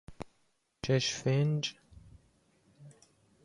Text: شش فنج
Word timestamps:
شش 0.85 1.13
فنج 1.13 1.73